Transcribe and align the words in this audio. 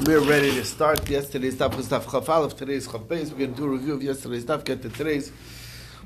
We're 0.00 0.20
ready 0.20 0.50
to 0.54 0.64
start. 0.64 1.08
Yesterday's 1.08 1.56
daf 1.56 1.76
was 1.76 1.88
daf 1.88 2.10
chaf 2.10 2.28
aleph. 2.28 2.56
Today's 2.56 2.88
chaf 2.88 3.02
beis. 3.02 3.30
We're 3.30 3.38
going 3.38 3.54
to 3.54 3.56
do 3.56 3.64
a 3.66 3.68
review 3.68 3.92
of 3.92 4.02
yesterday's 4.02 4.44
daf. 4.44 4.64
Get 4.64 4.80
to 4.82 4.88
today's. 4.88 5.30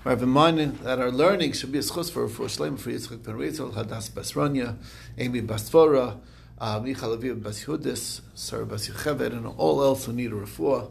We 0.04 0.10
have 0.10 0.22
in 0.22 0.28
mind 0.28 0.80
that 0.80 0.98
our 0.98 1.12
learning 1.12 1.52
should 1.52 1.70
be 1.70 1.78
a 1.78 1.82
schus 1.82 2.10
for 2.10 2.28
for 2.28 2.46
Shleim 2.46 2.78
for 2.78 2.90
Yitzchak 2.90 3.22
Ben 3.22 3.36
Reitzel, 3.36 3.72
Hadas 3.72 4.10
Basranya, 4.10 4.76
Amy 5.16 5.40
Basfora, 5.40 6.18
uh, 6.58 6.80
Michal 6.80 7.16
Aviv 7.16 7.40
Bas 7.42 7.64
Yehudis, 7.64 8.22
Sarah 8.34 8.66
Bas 8.66 8.88
and 8.88 9.46
all 9.56 9.82
else 9.82 10.04
who 10.06 10.12
need 10.12 10.32
a 10.32 10.34
refuah. 10.34 10.90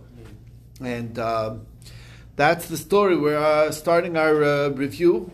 And 0.80 1.20
um, 1.20 1.68
that's 2.38 2.70
the 2.70 2.77
story. 2.77 3.18
We're 3.18 3.38
uh, 3.38 3.71
starting 3.71 4.16
our 4.16 4.41
uh, 4.41 4.70
review 4.70 5.32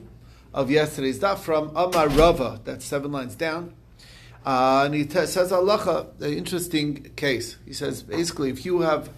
of 0.51 0.71
yesterday's 0.71 1.19
daf 1.19 1.37
from 1.37 1.69
Amar 1.75 2.09
Rava. 2.09 2.59
That's 2.65 2.83
seven 2.83 3.11
lines 3.11 3.35
down. 3.35 3.75
And 4.45 4.93
he 4.93 5.05
t- 5.05 5.25
says 5.25 5.51
Allah, 5.51 6.07
an 6.19 6.33
interesting 6.33 7.11
case. 7.15 7.57
He 7.65 7.73
says 7.73 8.01
basically, 8.01 8.49
if 8.49 8.65
you 8.65 8.81
have 8.81 9.09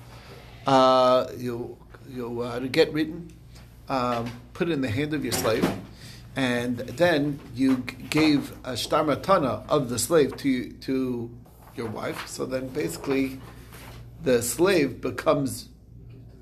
uh, 0.68 1.28
you 1.38 1.78
you 2.10 2.42
uh, 2.42 2.60
get 2.60 2.92
written, 2.94 3.32
um, 3.88 4.32
put 4.54 4.70
it 4.70 4.74
in 4.74 4.82
the 4.82 4.90
hand 4.90 5.14
of 5.14 5.24
your 5.24 5.34
slave, 5.34 5.70
and 6.36 6.78
then 6.78 7.40
you 7.56 7.78
gave 8.10 8.54
a 8.66 8.76
shtar 8.76 9.04
matana 9.04 9.68
of 9.70 9.90
the 9.90 9.98
slave 9.98 10.36
to 10.38 10.72
to 10.72 11.32
your 11.76 11.88
wife. 11.88 12.28
So 12.28 12.46
then 12.46 12.68
basically, 12.68 13.40
the 14.24 14.42
slave 14.42 15.00
becomes 15.00 15.70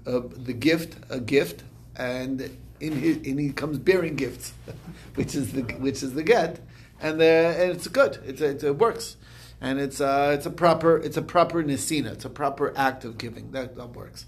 the 0.04 0.56
gift 0.58 0.98
a 1.12 1.20
gift, 1.20 1.64
and 1.96 2.50
in 2.80 2.94
his, 2.94 3.18
and 3.18 3.40
he 3.40 3.52
comes 3.52 3.78
bearing 3.78 4.16
gifts, 4.16 4.54
which 5.16 5.36
is 5.36 5.54
the 5.54 5.62
which 5.62 6.02
is 6.02 6.16
the 6.16 6.24
get 6.24 6.60
and, 7.02 7.22
and 7.22 7.72
it's 7.72 7.88
good. 7.88 8.20
It's, 8.26 8.42
it, 8.42 8.64
it 8.64 8.78
works, 8.78 9.18
and 9.60 9.80
it's 9.80 10.00
uh, 10.00 10.34
it's 10.36 10.46
a 10.46 10.52
proper 10.52 10.98
it's 10.98 11.18
a 11.18 11.22
proper 11.22 11.64
nisina. 11.64 12.14
It's 12.14 12.26
a 12.26 12.30
proper 12.30 12.74
act 12.78 13.06
of 13.06 13.18
giving 13.18 13.52
that, 13.52 13.76
that 13.76 13.96
works. 13.96 14.26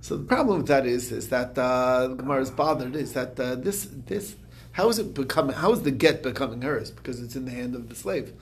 So 0.00 0.16
the 0.16 0.24
problem 0.24 0.58
with 0.58 0.68
that 0.68 0.86
is 0.86 1.12
is 1.12 1.28
that 1.28 1.58
uh, 1.58 2.08
the 2.08 2.14
Gemara 2.14 2.42
is 2.42 2.50
bothered 2.50 2.96
is 2.96 3.12
that 3.14 3.38
uh, 3.38 3.56
this 3.56 3.88
this 4.06 4.36
how 4.72 4.88
is 4.88 4.98
it 4.98 5.14
becoming 5.14 5.56
how 5.56 5.72
is 5.72 5.82
the 5.82 5.90
get 5.90 6.22
becoming 6.22 6.62
hers 6.62 6.90
because 6.90 7.20
it's 7.20 7.36
in 7.36 7.44
the 7.44 7.50
hand 7.50 7.74
of 7.74 7.88
the 7.88 7.94
slave. 7.94 8.32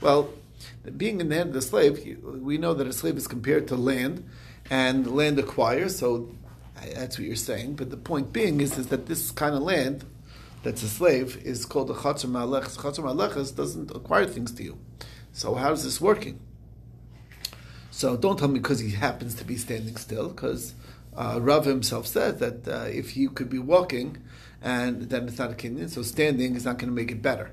Well, 0.00 0.30
being 0.96 1.20
in 1.20 1.28
the 1.28 1.36
hand 1.36 1.48
of 1.48 1.54
the 1.54 1.62
slave, 1.62 2.18
we 2.22 2.58
know 2.58 2.74
that 2.74 2.86
a 2.86 2.92
slave 2.92 3.16
is 3.16 3.26
compared 3.26 3.68
to 3.68 3.76
land, 3.76 4.28
and 4.70 5.06
land 5.06 5.38
acquires. 5.38 5.98
So 5.98 6.34
that's 6.94 7.18
what 7.18 7.26
you're 7.26 7.36
saying. 7.36 7.76
But 7.76 7.90
the 7.90 7.96
point 7.96 8.32
being 8.32 8.60
is 8.60 8.78
is 8.78 8.88
that 8.88 9.06
this 9.06 9.30
kind 9.30 9.54
of 9.54 9.62
land 9.62 10.04
that's 10.66 10.82
a 10.82 10.88
slave 10.88 11.40
is 11.44 11.64
called 11.64 11.88
a 11.90 11.94
chatzar 11.94 12.28
ma'aleches. 12.28 12.76
Chatzar 12.78 13.04
ma'aleches 13.04 13.54
doesn't 13.54 13.92
acquire 13.92 14.26
things 14.26 14.50
to 14.50 14.64
you. 14.64 14.76
So 15.32 15.54
how 15.54 15.70
is 15.70 15.84
this 15.84 16.00
working? 16.00 16.40
So 17.92 18.16
don't 18.16 18.36
tell 18.36 18.48
me 18.48 18.58
because 18.58 18.80
he 18.80 18.90
happens 18.90 19.36
to 19.36 19.44
be 19.44 19.56
standing 19.56 19.94
still, 19.94 20.28
because 20.28 20.74
uh, 21.16 21.38
Rav 21.40 21.66
himself 21.66 22.08
said 22.08 22.40
that 22.40 22.66
uh, 22.66 22.88
if 22.88 23.16
you 23.16 23.30
could 23.30 23.48
be 23.48 23.60
walking, 23.60 24.18
and 24.60 25.02
then 25.02 25.28
it's 25.28 25.38
not 25.38 25.52
a 25.52 25.54
kinyan, 25.54 25.88
so 25.88 26.02
standing 26.02 26.56
is 26.56 26.64
not 26.64 26.78
going 26.78 26.90
to 26.90 26.96
make 26.96 27.12
it 27.12 27.22
better. 27.22 27.52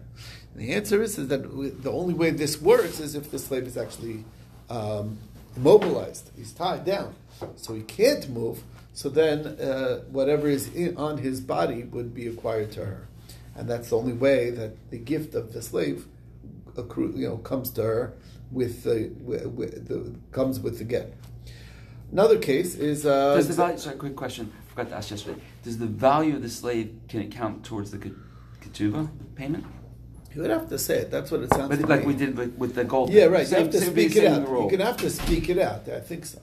And 0.55 0.63
the 0.63 0.73
answer 0.73 0.99
is, 1.03 1.19
is 1.19 1.27
that 1.27 1.43
the 1.83 1.91
only 1.91 2.15
way 2.15 2.31
this 2.31 2.59
works 2.59 2.99
is 2.99 3.13
if 3.13 3.29
the 3.29 3.37
slave 3.37 3.67
is 3.67 3.77
actually 3.77 4.25
um, 4.71 5.19
immobilized. 5.55 6.31
He's 6.35 6.51
tied 6.51 6.83
down, 6.83 7.13
so 7.57 7.75
he 7.75 7.83
can't 7.83 8.27
move. 8.27 8.63
So 8.93 9.09
then, 9.09 9.47
uh, 9.59 10.01
whatever 10.09 10.47
is 10.47 10.73
in, 10.73 10.95
on 10.97 11.17
his 11.17 11.41
body 11.41 11.83
would 11.83 12.13
be 12.13 12.27
acquired 12.27 12.71
to 12.73 12.85
her, 12.85 13.07
and 13.55 13.67
that's 13.67 13.89
the 13.89 13.97
only 13.97 14.13
way 14.13 14.51
that 14.51 14.91
the 14.91 14.99
gift 14.99 15.33
of 15.33 15.51
the 15.51 15.61
slave, 15.63 16.05
accru- 16.75 17.17
you 17.17 17.27
know, 17.27 17.37
comes 17.37 17.71
to 17.71 17.81
her 17.81 18.13
with 18.51 18.83
the, 18.83 19.11
with, 19.19 19.47
with 19.47 19.87
the 19.87 20.13
comes 20.31 20.59
with 20.59 20.77
the 20.77 20.83
get. 20.83 21.13
Another 22.11 22.37
case 22.37 22.75
is 22.75 23.07
uh, 23.07 23.35
Does 23.35 23.47
the 23.47 23.55
value? 23.55 23.77
Sorry, 23.79 23.95
quick 23.95 24.15
question. 24.15 24.53
I 24.55 24.69
forgot 24.69 24.89
to 24.89 24.95
ask 24.97 25.09
yesterday. 25.09 25.41
Does 25.63 25.79
the 25.79 25.87
value 25.87 26.35
of 26.35 26.43
the 26.43 26.49
slave 26.49 26.95
can 27.09 27.21
it 27.21 27.31
count 27.31 27.65
towards 27.65 27.89
the 27.89 27.97
ketubah 28.61 29.09
payment? 29.35 29.65
You 30.35 30.41
would 30.41 30.51
have 30.51 30.69
to 30.69 30.77
say 30.77 30.99
it. 30.99 31.11
That's 31.11 31.31
what 31.31 31.41
it 31.41 31.53
sounds 31.53 31.69
But 31.69 31.79
to 31.79 31.87
like 31.87 32.05
we 32.05 32.13
did 32.13 32.37
with, 32.37 32.55
with 32.55 32.75
the 32.75 32.83
gold. 32.83 33.11
Yeah, 33.11 33.25
right. 33.25 33.45
Same, 33.45 33.59
you 33.59 33.63
have 33.65 33.71
to 33.73 33.81
speak 33.81 34.15
it 34.15 34.25
out. 34.25 34.47
You 34.47 34.67
can 34.69 34.79
have 34.79 34.97
to 34.97 35.09
speak 35.09 35.49
it 35.49 35.57
out. 35.57 35.87
I 35.89 35.99
think 35.99 36.25
so. 36.25 36.39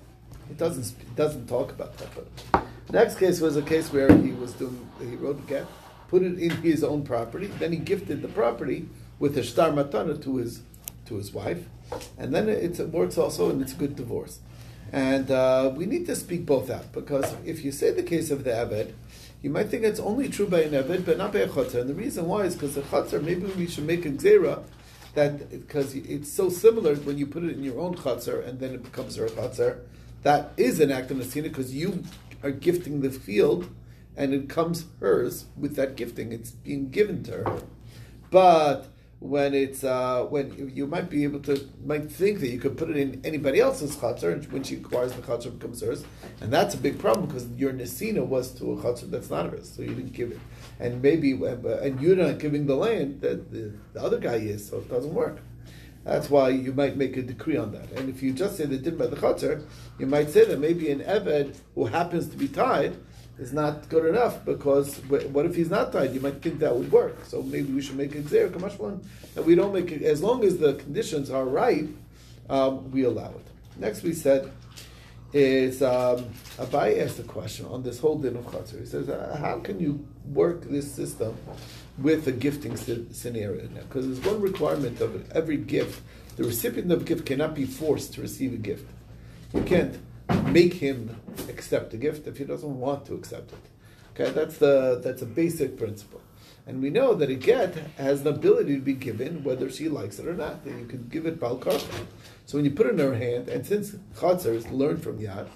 It 0.51 0.59
doesn't. 0.59 1.01
It 1.01 1.17
doesn't 1.17 1.47
talk 1.47 1.71
about 1.71 1.97
that. 1.99 2.09
But 2.15 2.67
next 2.91 3.19
case 3.19 3.41
was 3.41 3.57
a 3.57 3.63
case 3.63 3.93
where 3.93 4.15
he 4.17 4.33
was 4.33 4.53
doing. 4.55 4.89
He 4.99 5.17
wrote 5.17 5.39
a 5.39 5.43
get, 5.43 5.67
put 6.09 6.23
it 6.23 6.39
in 6.39 6.51
his 6.63 6.83
own 6.83 7.05
property. 7.05 7.47
Then 7.47 7.73
he 7.73 7.79
gifted 7.79 8.21
the 8.21 8.29
property 8.29 8.89
with 9.19 9.39
a 9.39 9.43
shtar 9.43 9.71
matana 9.71 10.21
to 10.25 10.37
his 10.37 10.63
to 11.07 11.17
his 11.17 11.33
wife, 11.33 11.67
and 12.19 12.35
then 12.35 12.49
it, 12.49 12.79
works 12.91 13.17
also, 13.17 13.51
and 13.51 13.63
it's 13.63 13.73
a 13.73 13.77
good 13.77 13.97
divorce. 13.97 14.41
And 14.93 15.31
uh, 15.31 15.73
we 15.75 15.87
need 15.87 16.07
to 16.07 16.17
speak 16.17 16.47
both 16.47 16.69
out 16.69 16.93
because 16.93 17.33
if 17.45 17.65
you 17.65 17.71
say 17.71 17.93
the 17.93 18.03
case 18.03 18.31
of 18.31 18.43
the 18.43 18.51
Aved, 18.51 18.93
you 19.41 19.51
might 19.51 19.69
think 19.69 19.85
it's 19.85 20.01
only 20.01 20.29
true 20.29 20.49
by 20.49 20.63
an 20.63 20.73
Aved, 20.73 21.05
but 21.05 21.17
not 21.17 21.33
by 21.33 21.41
a 21.41 21.49
Chatzar. 21.49 21.83
And 21.83 21.91
the 21.91 21.95
reason 21.95 22.27
why 22.27 22.43
is 22.43 22.55
because 22.55 22.75
the 22.75 22.83
Chatzar, 22.83 23.23
maybe 23.23 23.47
we 23.47 23.69
should 23.69 23.87
make 23.87 24.05
a 24.05 24.11
Gzera 24.11 24.65
that 25.15 25.51
because 25.51 25.95
it's 25.95 26.33
so 26.33 26.49
similar 26.49 26.95
when 26.97 27.19
you 27.19 27.27
put 27.27 27.45
it 27.45 27.51
in 27.51 27.63
your 27.63 27.79
own 27.79 27.95
Chatzar 27.95 28.47
and 28.47 28.59
then 28.59 28.75
it 28.75 28.83
becomes 28.83 29.17
her 29.17 29.27
Chatzar, 29.29 29.79
that 30.23 30.53
is 30.57 30.81
an 30.81 30.91
act 30.91 31.11
of 31.11 31.17
Nasina 31.17 31.45
because 31.45 31.75
you 31.75 32.05
are 32.43 32.51
gifting 32.51 33.01
the 33.01 33.11
field 33.11 33.69
and 34.17 34.35
it 34.35 34.49
comes 34.49 34.87
hers 35.01 35.47
with 35.57 35.77
that 35.77 35.97
gifting. 35.97 36.33
It's 36.33 36.51
being 36.51 36.91
given 36.91 37.23
to 37.25 37.33
her. 37.33 37.63
But 38.31 38.87
when 39.21 39.53
it's 39.53 39.85
uh, 39.85 40.25
when 40.25 40.73
you, 40.75 40.87
might 40.87 41.11
be 41.11 41.25
able 41.25 41.41
to 41.41 41.69
might 41.85 42.11
think 42.11 42.41
that 42.41 42.49
you 42.49 42.59
could 42.59 42.77
put 42.79 42.89
it 42.89 42.97
in 42.97 43.21
anybody 43.23 43.61
else's 43.61 43.97
chatzar, 43.97 44.33
and 44.33 44.51
when 44.51 44.63
she 44.63 44.77
acquires 44.77 45.13
the 45.13 45.21
chatzar, 45.21 45.47
it 45.47 45.59
becomes 45.59 45.83
hers, 45.83 46.05
and 46.41 46.51
that's 46.51 46.75
a 46.75 46.79
big 46.79 46.99
problem 46.99 47.27
because 47.27 47.47
your 47.51 47.73
nesina 47.73 48.25
was 48.25 48.51
to 48.53 48.73
a 48.73 48.77
chatzar 48.77 49.11
that's 49.11 49.29
not 49.29 49.51
hers, 49.51 49.71
so 49.71 49.83
you 49.83 49.95
didn't 49.95 50.15
give 50.15 50.33
it, 50.33 50.41
and 50.79 51.03
maybe 51.03 51.33
and 51.33 52.01
you're 52.01 52.17
not 52.17 52.39
giving 52.39 52.67
the 52.67 52.75
land 52.75 53.21
that 53.21 53.53
the, 53.53 53.73
the 53.93 54.03
other 54.03 54.19
guy 54.19 54.37
is, 54.37 54.67
so 54.67 54.79
it 54.79 54.89
doesn't 54.89 55.13
work. 55.13 55.41
That's 56.05 56.31
why 56.31 56.49
you 56.51 56.73
might 56.73 56.97
make 56.97 57.17
a 57.17 57.23
decree 57.23 57.57
on 57.57 57.73
that. 57.73 57.91
And 57.93 58.09
if 58.09 58.23
you 58.23 58.33
just 58.33 58.57
say 58.57 58.65
that 58.65 58.83
did 58.83 58.99
by 58.99 59.07
the 59.07 59.17
chatzar, 59.17 59.63
you 59.99 60.07
might 60.07 60.31
say 60.31 60.45
that 60.47 60.59
maybe 60.59 60.91
an 60.91 61.01
eved 61.01 61.57
who 61.75 61.87
happens 61.87 62.29
to 62.29 62.37
be 62.37 62.49
tied 62.49 62.97
is 63.39 63.53
not 63.53 63.89
good 63.89 64.07
enough 64.07 64.45
because 64.45 64.97
what 65.09 65.47
if 65.47 65.55
he's 65.55 65.71
not 65.71 65.93
tied? 65.93 66.15
You 66.15 66.21
might 66.21 66.43
think 66.43 66.59
that 66.61 66.75
would 66.75 66.91
work. 66.91 67.25
So 67.27 67.43
maybe 67.43 67.73
we 67.73 67.83
should 67.83 67.97
make 67.97 68.15
a 68.15 68.23
gzer 68.23 68.51
kamashlan 68.51 69.03
that 69.35 69.45
we 69.45 69.55
don't 69.55 69.73
make 69.73 69.93
it 69.93 70.03
as 70.03 70.23
long 70.23 70.45
as 70.45 70.59
the 70.59 70.75
conditions 70.75 71.31
are 71.31 71.45
right. 71.45 71.89
Um, 72.49 72.91
we 72.91 73.05
allow 73.05 73.31
it. 73.31 73.47
Next, 73.79 74.03
we 74.03 74.13
said 74.13 74.51
is 75.33 75.81
um, 75.81 76.25
Abai 76.59 77.01
asked 77.01 77.21
a 77.21 77.23
question 77.23 77.65
on 77.67 77.83
this 77.83 78.01
whole 78.01 78.19
din 78.19 78.37
of 78.37 78.45
chatzar. 78.47 78.81
He 78.81 78.87
says, 78.87 79.09
uh, 79.09 79.37
how 79.41 79.61
can 79.61 79.79
you 79.79 80.05
work 80.25 80.63
this 80.65 80.93
system 80.93 81.37
with 82.01 82.27
a 82.27 82.33
gifting 82.33 82.77
scenario 82.77 83.69
now? 83.69 83.83
Because 83.83 84.07
there's 84.07 84.25
one 84.25 84.41
requirement 84.41 85.01
of 85.01 85.31
every 85.33 85.57
gift: 85.57 86.03
the 86.37 86.45
recipient 86.45 86.91
of 86.93 87.05
gift 87.05 87.27
cannot 87.27 87.55
be 87.55 87.65
forced 87.65 88.15
to 88.15 88.21
receive 88.21 88.53
a 88.53 88.57
gift. 88.57 88.87
You 89.53 89.63
can't 89.63 89.99
make 90.53 90.75
him 90.75 91.21
accept 91.49 91.93
a 91.95 91.97
gift 91.97 92.27
if 92.27 92.39
he 92.39 92.45
doesn't 92.45 92.79
want 92.79 93.07
to 93.07 93.15
accept 93.15 93.53
it. 93.53 93.59
Okay, 94.15 94.31
that's 94.31 94.59
the 94.59 95.01
that's 95.03 95.23
a 95.23 95.27
basic 95.27 95.77
principle. 95.77 96.21
And 96.67 96.83
we 96.83 96.91
know 96.91 97.15
that 97.15 97.31
a 97.31 97.35
get 97.35 97.75
has 97.97 98.23
the 98.23 98.31
ability 98.31 98.75
to 98.75 98.81
be 98.81 98.93
given 98.93 99.43
whether 99.43 99.71
she 99.71 99.89
likes 99.89 100.19
it 100.19 100.27
or 100.27 100.35
not. 100.35 100.65
That 100.65 100.79
you 100.79 100.87
can 100.87 101.09
give 101.09 101.27
it 101.27 101.41
balkarka. 101.41 102.07
So 102.47 102.59
when 102.59 102.65
you 102.65 102.71
put 102.71 102.87
it 102.87 102.91
in 102.91 102.99
her 102.99 103.15
hand, 103.15 103.49
and 103.49 103.67
since 103.67 103.93
chatzar 104.17 104.55
is 104.55 104.69
learned 104.69 105.03
from 105.03 105.19
yad, 105.19 105.49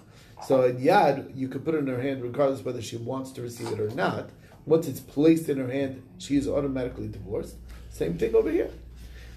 so 0.46 0.62
in 0.62 0.78
yad 0.78 1.36
you 1.36 1.48
can 1.48 1.60
put 1.60 1.74
it 1.74 1.78
in 1.78 1.86
her 1.86 2.00
hand 2.00 2.22
regardless 2.22 2.64
whether 2.64 2.82
she 2.82 2.96
wants 2.96 3.30
to 3.32 3.42
receive 3.42 3.68
it 3.68 3.80
or 3.80 3.90
not. 3.90 4.30
Once 4.66 4.88
it's 4.88 5.00
placed 5.00 5.48
in 5.48 5.58
her 5.58 5.70
hand, 5.70 6.02
she 6.18 6.36
is 6.36 6.48
automatically 6.48 7.08
divorced. 7.08 7.56
Same 7.90 8.16
thing 8.16 8.34
over 8.34 8.50
here. 8.50 8.70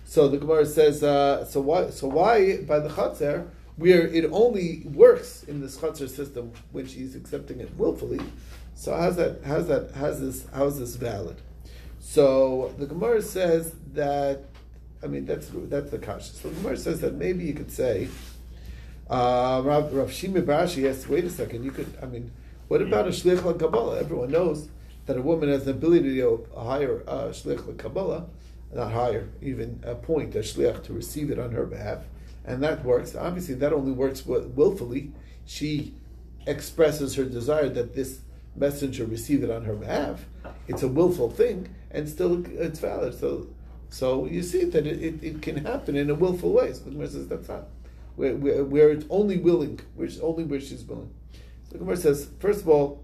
So 0.06 0.28
the 0.28 0.38
Gemara 0.38 0.66
says, 0.66 1.04
uh, 1.04 1.44
so 1.46 1.62
why? 1.62 1.90
So 1.90 2.08
why 2.08 2.62
by 2.62 2.80
the 2.80 2.90
chatzar? 2.90 3.48
where 3.78 4.08
it 4.08 4.26
only 4.32 4.82
works 4.85 5.44
in 5.44 5.62
this 5.62 5.78
chutzner 5.78 6.09
system 6.09 6.52
when 6.72 6.85
she's 6.88 7.16
accepting 7.16 7.59
it 7.59 7.74
willfully. 7.78 8.20
So 8.76 8.96
how's 8.96 9.16
that? 9.16 9.41
How's 9.46 9.68
that? 9.68 9.91
How's 9.96 10.20
this? 10.20 10.46
How's 10.53 10.79
this 10.79 10.96
valid? 10.96 11.38
So 12.00 12.73
the 12.78 12.85
Gemara 12.85 13.22
says 13.22 13.73
that. 13.94 14.44
I 15.03 15.08
mean, 15.08 15.26
that's 15.26 15.50
that's 15.53 15.91
the 15.91 16.00
kasha. 16.00 16.34
So 16.34 16.50
the 16.50 16.56
Gemara 16.56 16.78
says 16.78 17.02
that 17.02 17.14
maybe 17.14 17.46
you 17.46 17.53
could 17.53 17.72
say, 17.72 18.08
uh, 19.09 19.62
Rav, 19.64 19.94
Rav 19.94 20.09
Barashi 20.09 20.78
yes, 20.78 21.08
wait 21.08 21.23
a 21.23 21.30
second. 21.30 21.64
You 21.64 21.72
could. 21.72 21.96
I 22.02 22.08
mean, 22.08 22.32
what 22.68 22.82
about 22.82 23.08
a 23.08 23.12
shlich 23.12 23.44
la 23.44 23.53
Kabbalah? 23.53 24.00
Everyone 24.00 24.32
knows 24.32 24.70
that 25.08 25.18
a 25.18 25.22
woman 25.22 25.50
has 25.50 25.66
the 25.66 25.72
ability 25.72 26.16
to 26.16 26.48
hire 26.56 26.62
a 26.62 26.64
higher 26.64 27.04
uh, 27.08 27.28
shlich 27.30 27.66
la 27.68 27.74
Kabbalah, 27.74 28.26
not 28.74 28.92
higher, 28.92 29.30
even 29.42 29.82
a 29.84 29.96
point 29.96 30.36
a 30.36 30.40
shlich 30.40 30.84
to 30.84 30.94
receive 30.94 31.32
it 31.32 31.40
on 31.40 31.52
her 31.52 31.66
behalf 31.66 32.04
and 32.48 32.64
that 32.64 32.84
works. 32.84 33.16
Obviously, 33.16 33.54
that 33.56 33.74
only 33.74 33.92
works 33.92 34.26
willfully. 34.26 35.12
She 35.46 35.94
expresses 36.48 37.16
her 37.16 37.26
desire 37.26 37.70
that 37.70 37.94
this 37.94 38.22
messenger 38.56 39.06
receive 39.06 39.44
it 39.44 39.52
on 39.52 39.66
her 39.66 39.76
behalf. 39.76 40.26
It's 40.68 40.82
a 40.82 40.88
willful 40.88 41.30
thing, 41.30 41.76
and 41.92 42.08
still 42.08 42.46
it's 42.58 42.80
valid. 42.80 43.20
So, 43.20 43.48
so 43.90 44.26
you 44.26 44.42
see 44.42 44.64
that 44.64 44.88
it, 44.88 45.04
it, 45.04 45.24
it 45.24 45.42
can 45.42 45.66
happen 45.66 45.98
in 45.98 46.09
a 46.09 46.16
willful 46.16 46.54
way. 46.54 46.74
So 46.74 46.86
the 46.86 46.92
Gemara 46.92 47.09
says 47.09 47.28
that's 47.28 47.50
not 47.50 47.68
where, 48.16 48.36
where, 48.36 48.64
where 48.64 48.90
it's 48.90 49.06
only 49.09 49.38
willing, 49.38 49.82
which 49.96 50.18
only 50.22 50.46
where 50.46 50.62
she's 50.62 50.86
willing. 50.86 51.14
So 51.66 51.74
the 51.74 51.80
Gemara 51.80 51.98
says, 51.98 52.30
first 52.40 52.62
of 52.62 52.70
all, 52.70 53.04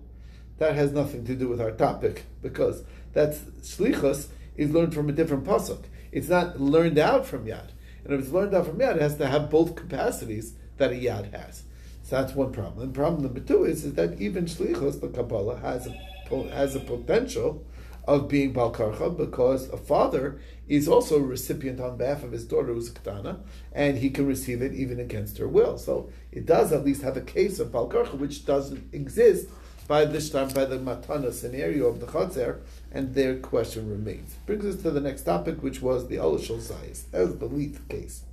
that 0.64 0.76
has 0.76 0.94
nothing 0.94 1.26
to 1.26 1.36
do 1.36 1.50
with 1.50 1.60
our 1.60 1.72
topic 1.72 2.24
because 2.42 2.84
that's 3.12 3.40
shlichus 3.62 4.28
is 4.56 4.72
learned 4.72 4.94
from 4.94 5.10
a 5.10 5.12
different 5.12 5.44
pasuk. 5.44 5.84
It's 6.12 6.30
not 6.30 6.62
learned 6.62 6.98
out 6.98 7.26
from 7.26 7.46
yad, 7.46 7.72
and 8.06 8.14
if 8.14 8.22
it's 8.22 8.32
learned 8.32 8.56
out 8.56 8.68
from 8.68 8.78
yad, 8.78 8.96
it 8.96 9.02
has 9.02 9.18
to 9.18 9.28
have 9.28 9.50
both 9.50 9.76
capacities 9.76 10.54
that 10.78 10.92
a 10.92 10.96
yad 10.96 11.34
has. 11.34 11.64
So 12.04 12.22
that's 12.22 12.34
one 12.34 12.54
problem. 12.54 12.84
And 12.84 12.94
problem 12.94 13.24
number 13.24 13.42
two 13.42 13.66
is, 13.66 13.84
is 13.84 13.96
that 13.96 14.22
even 14.22 14.46
shlichus, 14.46 15.02
the 15.02 15.10
Kabbalah, 15.10 15.60
has 15.60 15.88
a 15.88 16.14
has 16.52 16.76
a 16.76 16.80
potential 16.80 17.64
of 18.08 18.28
being 18.28 18.54
balkarcha 18.54 19.16
because 19.16 19.70
a 19.70 19.78
father 19.78 20.40
is 20.68 20.88
also 20.88 21.18
a 21.18 21.22
recipient 21.22 21.80
on 21.80 21.98
behalf 21.98 22.24
of 22.24 22.32
his 22.32 22.46
daughter 22.46 22.74
who's 22.74 22.90
a 22.90 22.94
ketana, 22.94 23.40
and 23.74 23.98
he 23.98 24.10
can 24.10 24.26
receive 24.26 24.62
it 24.62 24.74
even 24.74 25.00
against 25.00 25.38
her 25.38 25.48
will. 25.48 25.78
So 25.78 26.10
it 26.32 26.46
does 26.46 26.72
at 26.72 26.86
least 26.86 27.02
have 27.02 27.18
a 27.18 27.22
case 27.22 27.60
of 27.60 27.68
balkarcha 27.68 28.18
which 28.18 28.46
doesn't 28.46 28.94
exist 28.94 29.50
by 29.88 30.06
this 30.06 30.30
time 30.30 30.50
by 30.50 30.66
the 30.66 30.78
matana 30.78 31.32
scenario 31.32 31.88
of 31.88 32.00
the 32.00 32.06
chatzar, 32.08 32.60
and 32.92 33.14
their 33.14 33.38
question 33.38 33.90
remains. 33.90 34.36
Brings 34.46 34.66
us 34.66 34.82
to 34.84 34.92
the 34.92 35.02
next 35.02 35.24
topic, 35.24 35.62
which 35.62 35.82
was 35.82 36.08
the 36.08 36.18
olashol 36.18 36.60
zayis. 36.60 37.10
That 37.12 37.22
was 37.22 37.38
the 37.38 37.46
lead 37.46 37.88
case, 37.90 38.24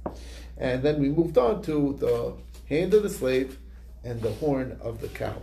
and 0.57 0.83
then 0.83 1.01
we 1.01 1.09
moved 1.09 1.39
on 1.39 1.63
to 1.63 1.97
the 1.99 2.35
hand 2.75 2.95
of 2.95 3.03
the 3.03 3.11
slave 3.11 3.59
and 4.05 4.21
the 4.23 4.33
horn 4.33 4.79
of 4.81 5.01
the 5.01 5.09
cow. 5.09 5.37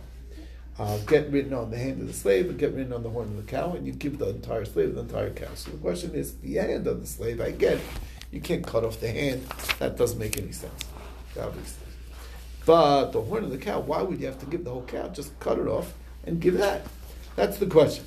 Uh, 0.78 0.96
get 1.08 1.28
written 1.32 1.52
on 1.52 1.70
the 1.70 1.76
hand 1.76 2.00
of 2.00 2.06
the 2.06 2.12
slave 2.12 2.48
and 2.48 2.56
get 2.56 2.72
written 2.72 2.92
on 2.92 3.02
the 3.02 3.10
horn 3.10 3.26
of 3.26 3.36
the 3.36 3.50
cow, 3.50 3.72
and 3.72 3.84
you 3.84 3.92
give 3.92 4.18
the 4.18 4.28
entire 4.28 4.64
slave 4.64 4.94
the 4.94 5.00
entire 5.00 5.30
cow. 5.30 5.52
So 5.54 5.72
the 5.72 5.76
question 5.78 6.14
is, 6.14 6.36
the 6.36 6.54
hand 6.54 6.86
of 6.86 7.00
the 7.00 7.06
slave, 7.06 7.40
I 7.40 7.50
get, 7.50 7.80
you 8.30 8.40
can't 8.40 8.64
cut 8.64 8.84
off 8.84 9.00
the 9.00 9.10
hand. 9.10 9.42
That 9.80 9.96
doesn't 9.96 10.20
make 10.20 10.38
any 10.38 10.52
sense, 10.52 10.84
obviously. 11.36 11.87
But 12.68 13.12
the 13.12 13.22
horn 13.22 13.44
of 13.44 13.50
the 13.50 13.56
cow, 13.56 13.80
why 13.80 14.02
would 14.02 14.20
you 14.20 14.26
have 14.26 14.38
to 14.40 14.44
give 14.44 14.64
the 14.64 14.70
whole 14.70 14.82
cow? 14.82 15.08
Just 15.08 15.40
cut 15.40 15.58
it 15.58 15.66
off 15.66 15.94
and 16.24 16.38
give 16.38 16.58
that. 16.58 16.82
That's 17.34 17.56
the 17.56 17.64
question. 17.64 18.04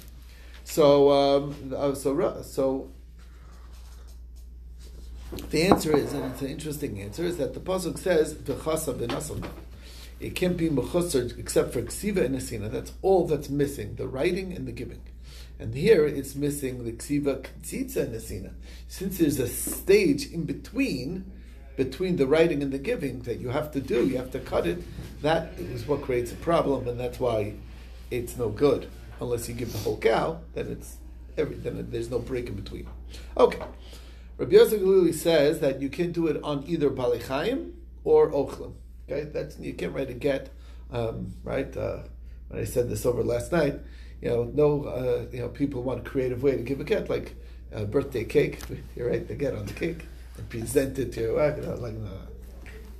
So, 0.65 1.11
um, 1.11 1.73
uh, 1.75 1.95
so, 1.95 2.43
so 2.43 2.91
the 5.49 5.63
answer 5.63 5.97
is, 5.97 6.13
and 6.13 6.25
it's 6.25 6.43
an 6.43 6.49
interesting 6.49 7.01
answer, 7.01 7.23
is 7.23 7.37
that 7.37 7.55
the 7.55 7.59
pasuk 7.59 7.97
says 7.97 8.35
v'chasav 8.35 8.99
v'nasan. 8.99 9.49
It 10.19 10.35
can't 10.35 10.57
be 10.57 10.69
mechusar 10.69 11.39
except 11.39 11.73
for 11.73 11.81
ksiva 11.81 12.25
and 12.25 12.35
nesina. 12.35 12.69
That's 12.69 12.93
all 13.01 13.25
that's 13.25 13.49
missing: 13.49 13.95
the 13.95 14.07
writing 14.07 14.53
and 14.53 14.67
the 14.67 14.71
giving. 14.71 15.01
And 15.57 15.73
here 15.73 16.05
it's 16.05 16.35
missing 16.35 16.85
the 16.85 16.91
ksiva, 16.91 17.47
ktsitza, 17.63 18.03
and 18.03 18.13
nesina. 18.13 18.53
Since 18.87 19.17
there's 19.17 19.39
a 19.39 19.47
stage 19.47 20.31
in 20.31 20.43
between, 20.43 21.31
between 21.83 22.15
the 22.17 22.27
writing 22.27 22.61
and 22.61 22.71
the 22.71 22.77
giving 22.77 23.21
that 23.21 23.39
you 23.39 23.49
have 23.49 23.71
to 23.71 23.81
do, 23.81 24.05
you 24.05 24.17
have 24.17 24.31
to 24.31 24.39
cut 24.39 24.67
it. 24.67 24.83
That 25.23 25.53
is 25.57 25.87
what 25.87 26.03
creates 26.03 26.31
a 26.31 26.35
problem, 26.35 26.87
and 26.87 26.99
that's 26.99 27.19
why 27.19 27.55
it's 28.11 28.37
no 28.37 28.49
good 28.49 28.87
unless 29.19 29.49
you 29.49 29.55
give 29.55 29.71
the 29.71 29.79
whole 29.79 29.97
cow. 29.97 30.41
Then 30.53 30.67
it's 30.67 30.97
every 31.37 31.55
then 31.55 31.87
there's 31.89 32.11
no 32.11 32.19
break 32.19 32.49
in 32.49 32.55
between. 32.55 32.87
Okay. 33.35 33.63
Rabbi 34.37 34.53
Yosef 34.53 34.79
Galili 34.79 35.13
says 35.13 35.59
that 35.59 35.81
you 35.81 35.89
can 35.89 36.11
do 36.11 36.27
it 36.27 36.39
on 36.43 36.63
either 36.67 36.89
Balichaim 36.91 37.71
or 38.03 38.31
Ochlim. 38.31 38.73
Okay, 39.09 39.23
that's 39.23 39.57
you 39.57 39.73
can't 39.73 39.93
write 39.95 40.09
a 40.11 40.13
get, 40.13 40.49
um, 40.91 41.33
right? 41.43 41.75
Uh, 41.75 42.03
when 42.49 42.61
I 42.61 42.65
said 42.65 42.89
this 42.89 43.07
over 43.07 43.23
last 43.23 43.51
night, 43.51 43.79
you 44.21 44.29
know, 44.29 44.43
no, 44.53 44.83
uh, 44.85 45.25
you 45.31 45.39
know, 45.39 45.49
people 45.49 45.81
want 45.81 46.05
a 46.05 46.09
creative 46.09 46.43
way 46.43 46.57
to 46.57 46.63
give 46.63 46.79
a 46.79 46.83
get, 46.83 47.09
like 47.09 47.35
a 47.71 47.85
birthday 47.85 48.23
cake. 48.23 48.59
You 48.95 49.07
write 49.07 49.27
the 49.27 49.35
get 49.35 49.55
on 49.55 49.65
the 49.65 49.73
cake 49.73 50.05
and 50.37 50.49
present 50.49 50.97
it 50.99 51.11
to 51.13 51.21
your 51.21 51.35
wife. 51.35 51.57
Like, 51.79 51.93
no, 51.93 52.09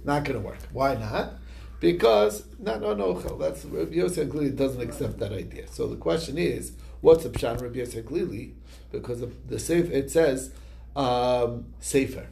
not 0.03 0.23
going 0.23 0.41
to 0.41 0.45
work. 0.45 0.57
Why 0.71 0.95
not? 0.95 1.33
Because 1.79 2.45
not 2.59 2.83
on 2.83 2.97
ochel. 2.97 3.39
That's 3.39 3.65
Rabbi 3.65 3.95
Yosef 3.95 4.29
Glili 4.29 4.55
doesn't 4.55 4.81
accept 4.81 5.19
that 5.19 5.33
idea. 5.33 5.67
So 5.67 5.87
the 5.87 5.95
question 5.95 6.37
is, 6.37 6.73
what's 7.01 7.25
a 7.25 7.29
pshan 7.29 7.61
Rabbi 7.61 7.79
Yosef 7.79 8.05
Glili? 8.05 8.53
Because 8.91 9.21
the, 9.21 9.31
the 9.47 9.57
safe 9.57 9.89
it 9.89 10.11
says 10.11 10.51
um, 10.95 11.65
safer, 11.79 12.27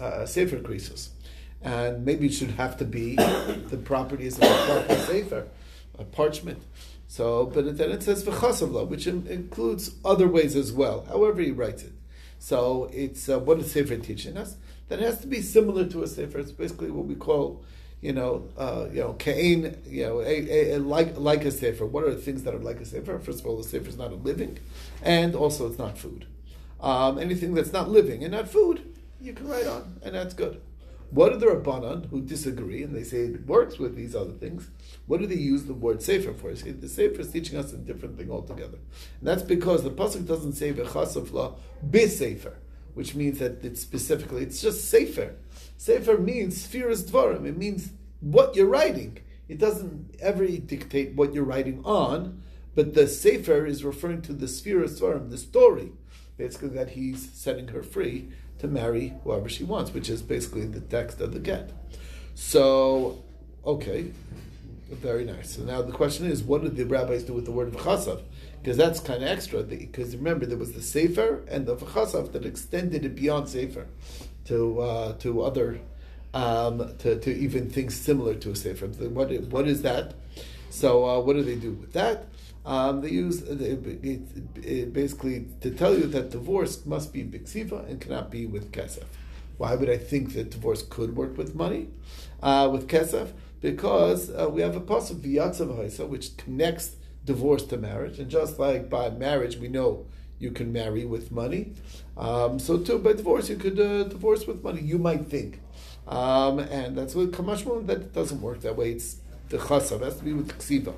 uh, 0.00 0.26
sefer 0.26 0.58
krisos, 0.58 1.10
and 1.62 2.04
maybe 2.04 2.26
it 2.26 2.32
should 2.32 2.50
have 2.52 2.76
to 2.78 2.84
be 2.84 3.14
the 3.16 3.80
properties 3.84 4.38
of 4.38 4.44
a 4.44 4.66
proper 4.66 4.96
sefer, 4.96 5.48
a 5.98 6.04
parchment. 6.04 6.62
So, 7.06 7.46
but 7.46 7.78
then 7.78 7.90
it 7.90 8.02
says 8.02 8.26
which 8.26 9.06
includes 9.06 9.94
other 10.04 10.28
ways 10.28 10.56
as 10.56 10.72
well. 10.72 11.06
However 11.08 11.40
he 11.40 11.50
writes 11.50 11.82
it. 11.82 11.92
So 12.38 12.90
it's 12.92 13.28
uh, 13.28 13.38
what 13.38 13.58
is 13.58 13.72
sefer 13.72 13.96
teaching 13.96 14.36
us? 14.36 14.56
That 14.88 15.00
has 15.00 15.20
to 15.20 15.26
be 15.26 15.42
similar 15.42 15.86
to 15.86 16.02
a 16.02 16.06
sefer. 16.06 16.38
It's 16.38 16.52
basically 16.52 16.90
what 16.90 17.06
we 17.06 17.14
call 17.14 17.62
you 18.00 18.12
know, 18.12 18.48
uh, 18.56 18.86
you 18.92 19.00
know, 19.00 19.14
kain, 19.14 19.76
you 19.86 20.06
know, 20.06 20.20
a, 20.20 20.24
a, 20.24 20.74
a, 20.74 20.78
like 20.78 21.18
like 21.18 21.44
a 21.44 21.50
sefer. 21.50 21.84
What 21.84 22.04
are 22.04 22.14
the 22.14 22.20
things 22.20 22.44
that 22.44 22.54
are 22.54 22.58
like 22.58 22.80
a 22.80 22.84
sefer? 22.84 23.18
First 23.18 23.40
of 23.40 23.46
all, 23.46 23.58
a 23.58 23.64
sefer 23.64 23.88
is 23.88 23.98
not 23.98 24.12
a 24.12 24.16
living, 24.16 24.58
and 25.02 25.34
also 25.34 25.68
it's 25.68 25.78
not 25.78 25.98
food. 25.98 26.26
Um, 26.80 27.18
anything 27.18 27.54
that's 27.54 27.72
not 27.72 27.90
living 27.90 28.22
and 28.22 28.32
not 28.32 28.48
food, 28.48 28.94
you 29.20 29.32
can 29.32 29.48
write 29.48 29.66
on, 29.66 29.96
and 30.02 30.14
that's 30.14 30.34
good. 30.34 30.60
What 31.10 31.32
are 31.32 31.38
the 31.38 31.46
Rabbanan 31.46 32.10
who 32.10 32.20
disagree 32.20 32.82
and 32.82 32.94
they 32.94 33.02
say 33.02 33.20
it 33.22 33.46
works 33.46 33.78
with 33.78 33.96
these 33.96 34.14
other 34.14 34.32
things? 34.32 34.68
What 35.06 35.20
do 35.20 35.26
they 35.26 35.36
use 35.36 35.64
the 35.64 35.72
word 35.72 36.02
sefer 36.02 36.34
for? 36.34 36.52
The 36.52 36.88
sefer 36.88 37.20
is 37.20 37.30
teaching 37.32 37.58
us 37.58 37.72
a 37.72 37.78
different 37.78 38.18
thing 38.18 38.30
altogether, 38.30 38.76
and 39.18 39.28
that's 39.28 39.42
because 39.42 39.82
the 39.82 39.90
pasuk 39.90 40.26
doesn't 40.26 40.52
say 40.52 40.70
v'chasavla 40.70 41.56
sefer, 42.08 42.58
which 42.92 43.14
means 43.14 43.38
that 43.38 43.64
it's 43.64 43.80
specifically 43.80 44.42
it's 44.42 44.60
just 44.60 44.84
sefer. 44.84 45.36
Sefer 45.78 46.18
means 46.18 46.66
sipur 46.68 46.90
dvarim. 46.90 47.46
It 47.46 47.56
means 47.56 47.92
what 48.20 48.54
you're 48.54 48.66
writing. 48.66 49.18
It 49.48 49.58
doesn't 49.58 50.14
ever 50.20 50.46
dictate 50.46 51.14
what 51.14 51.32
you're 51.32 51.42
writing 51.44 51.80
on, 51.86 52.42
but 52.74 52.92
the 52.92 53.08
sefer 53.08 53.64
is 53.64 53.82
referring 53.82 54.20
to 54.22 54.34
the 54.34 54.46
sipur 54.46 54.84
dvarim, 54.84 55.30
the 55.30 55.38
story, 55.38 55.92
basically 56.36 56.68
that 56.70 56.90
he's 56.90 57.30
setting 57.32 57.68
her 57.68 57.82
free 57.82 58.28
to 58.58 58.68
marry 58.68 59.14
whoever 59.24 59.48
she 59.48 59.64
wants, 59.64 59.92
which 59.92 60.08
is 60.08 60.22
basically 60.22 60.66
the 60.66 60.80
text 60.80 61.20
of 61.20 61.32
the 61.32 61.38
get. 61.38 61.70
So, 62.34 63.22
okay, 63.64 64.12
very 64.90 65.24
nice. 65.24 65.56
So 65.56 65.62
now 65.62 65.82
the 65.82 65.92
question 65.92 66.26
is, 66.26 66.42
what 66.42 66.62
did 66.62 66.76
the 66.76 66.84
rabbis 66.84 67.24
do 67.24 67.32
with 67.32 67.44
the 67.44 67.52
word 67.52 67.72
v'chasav? 67.72 68.22
Because 68.60 68.76
that's 68.76 69.00
kind 69.00 69.22
of 69.22 69.28
extra. 69.28 69.62
Because 69.62 70.16
remember, 70.16 70.46
there 70.46 70.58
was 70.58 70.72
the 70.72 70.82
sefer 70.82 71.42
and 71.48 71.66
the 71.66 71.76
v'chasav 71.76 72.32
that 72.32 72.44
extended 72.44 73.04
it 73.04 73.14
beyond 73.14 73.48
sefer 73.48 73.86
to 74.46 74.80
uh, 74.80 75.12
to 75.18 75.42
other 75.42 75.80
um, 76.34 76.96
to, 76.98 77.18
to 77.18 77.34
even 77.34 77.70
things 77.70 77.94
similar 77.94 78.34
to 78.34 78.50
a 78.50 78.56
sefer. 78.56 78.86
What 78.86 79.30
what 79.50 79.68
is 79.68 79.82
that? 79.82 80.14
So 80.70 81.04
uh, 81.04 81.20
what 81.20 81.34
do 81.34 81.42
they 81.42 81.56
do 81.56 81.72
with 81.72 81.92
that? 81.92 82.26
Um, 82.68 83.00
they 83.00 83.08
use 83.08 83.40
it 83.40 84.92
basically 84.92 85.46
to 85.62 85.70
tell 85.70 85.94
you 85.98 86.06
that 86.08 86.28
divorce 86.30 86.84
must 86.84 87.14
be 87.14 87.24
biksiva 87.24 87.88
and 87.88 87.98
cannot 87.98 88.30
be 88.30 88.44
with 88.44 88.72
kesef. 88.72 89.04
Why 89.56 89.74
would 89.74 89.88
I 89.88 89.96
think 89.96 90.34
that 90.34 90.50
divorce 90.50 90.82
could 90.82 91.16
work 91.16 91.38
with 91.38 91.54
money, 91.54 91.88
uh, 92.42 92.68
with 92.70 92.86
kesef? 92.86 93.28
Because 93.62 94.30
uh, 94.30 94.50
we 94.52 94.60
have 94.60 94.76
a 94.76 94.82
pasuk 94.82 95.22
v'yatzav 95.22 96.08
which 96.08 96.36
connects 96.36 96.96
divorce 97.24 97.64
to 97.70 97.78
marriage, 97.78 98.18
and 98.18 98.30
just 98.30 98.58
like 98.58 98.90
by 98.90 99.08
marriage 99.08 99.56
we 99.56 99.68
know 99.68 100.04
you 100.38 100.50
can 100.50 100.70
marry 100.70 101.06
with 101.06 101.32
money, 101.32 101.72
um, 102.18 102.58
so 102.58 102.76
too 102.76 102.98
by 102.98 103.14
divorce 103.14 103.48
you 103.48 103.56
could 103.56 103.80
uh, 103.80 104.04
divorce 104.04 104.46
with 104.46 104.62
money. 104.62 104.82
You 104.82 104.98
might 104.98 105.24
think, 105.34 105.60
um, 106.06 106.58
and 106.58 106.98
that's 106.98 107.14
what 107.14 107.30
kamashmon 107.30 107.86
that 107.86 108.12
doesn't 108.12 108.42
work 108.42 108.60
that 108.60 108.76
way. 108.76 108.92
It's 108.92 109.16
the 109.48 109.56
chasav 109.56 110.02
has 110.02 110.18
to 110.18 110.24
be 110.24 110.34
with 110.34 110.50
ksiva. 110.58 110.92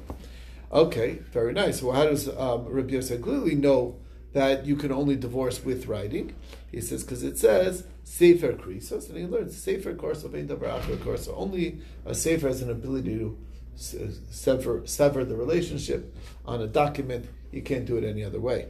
Okay, 0.73 1.19
very 1.33 1.53
nice. 1.53 1.83
Well, 1.83 1.97
how 1.97 2.05
does 2.05 2.29
um, 2.29 2.67
Rabbi 2.67 2.93
Yosef 2.93 3.21
Glili 3.21 3.59
know 3.59 3.97
that 4.33 4.67
you 4.67 4.77
can 4.77 4.93
only 4.93 5.17
divorce 5.17 5.65
with 5.65 5.87
writing? 5.87 6.37
He 6.71 6.81
says 6.81 7.03
because 7.03 7.25
it 7.25 7.39
says 7.39 7.85
sefer 8.05 8.53
krisos, 8.53 9.09
and 9.09 9.19
he 9.19 9.27
learns 9.27 9.57
sefer 9.57 9.95
korso 9.95 10.31
vein 10.31 10.47
davar 10.47 10.81
korso. 10.99 11.35
Only 11.37 11.81
a 12.07 12.15
sefer 12.15 12.47
has 12.47 12.63
an 12.63 12.71
ability 12.71 13.19
to 13.19 13.37
sever 13.75 14.83
sever 14.85 15.25
the 15.25 15.35
relationship 15.35 16.15
on 16.47 16.61
a 16.63 16.69
document. 16.69 17.27
You 17.51 17.63
can't 17.63 17.85
do 17.85 17.97
it 17.97 18.05
any 18.05 18.23
other 18.23 18.41
way. 18.41 18.69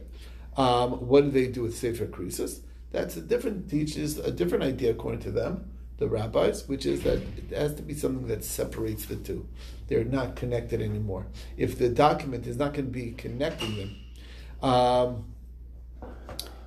Um, 0.57 1.07
what 1.07 1.23
do 1.25 1.29
they 1.29 1.47
do 1.47 1.61
with 1.61 1.77
sefer 1.77 2.07
krisos? 2.07 2.61
That's 2.91 3.15
a 3.15 3.21
different 3.21 3.69
teaches 3.69 4.17
a 4.17 4.31
different 4.31 4.63
idea 4.63 4.89
according 4.89 5.21
to 5.21 5.31
them 5.31 5.70
the 6.01 6.09
rabbis, 6.09 6.67
which 6.67 6.87
is 6.87 7.03
that 7.03 7.19
it 7.37 7.55
has 7.55 7.75
to 7.75 7.83
be 7.83 7.93
something 7.93 8.27
that 8.27 8.43
separates 8.43 9.05
the 9.05 9.15
two. 9.15 9.47
They're 9.87 10.03
not 10.03 10.35
connected 10.35 10.81
anymore. 10.81 11.27
If 11.57 11.77
the 11.77 11.89
document 11.89 12.47
is 12.47 12.57
not 12.57 12.73
going 12.73 12.87
to 12.87 12.91
be 12.91 13.11
connecting 13.11 13.77
them, 13.77 13.95
um, 14.67 15.25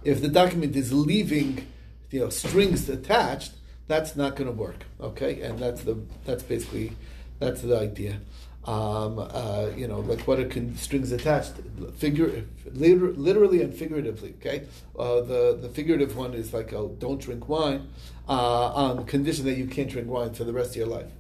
if 0.05 0.23
the 0.23 0.29
document 0.29 0.77
is 0.77 0.93
leaving, 0.93 1.67
you 2.11 2.21
know, 2.21 2.29
strings 2.29 2.89
attached, 2.89 3.55
that's 3.89 4.15
not 4.15 4.37
going 4.37 4.47
to 4.47 4.57
work. 4.57 4.85
Okay, 5.01 5.41
and 5.43 5.59
that's 5.59 5.83
the 5.83 5.99
that's 6.25 6.45
basically 6.45 6.93
that's 7.41 7.63
the 7.63 7.77
idea. 7.77 8.21
Um, 8.67 9.19
uh, 9.19 9.69
you 9.77 9.87
know, 9.87 10.01
like 10.01 10.27
what 10.27 10.39
are 10.41 10.49
con- 10.49 10.75
strings 10.77 11.13
attached? 11.13 11.53
Figure, 11.99 12.45
liter- 12.73 13.13
literally 13.13 13.61
and 13.63 13.75
figuratively. 13.75 14.35
Okay, 14.41 14.65
uh, 14.99 15.21
the 15.21 15.59
the 15.61 15.69
figurative 15.69 16.17
one 16.17 16.33
is 16.33 16.55
like, 16.55 16.73
oh, 16.73 16.97
don't 16.99 17.21
drink 17.21 17.47
wine, 17.49 17.89
uh, 18.27 18.33
on 18.73 19.05
condition 19.05 19.45
that 19.45 19.59
you 19.59 19.67
can't 19.67 19.91
drink 19.91 20.09
wine 20.09 20.33
for 20.33 20.45
the 20.45 20.53
rest 20.53 20.71
of 20.71 20.77
your 20.77 20.87
life. 20.87 21.11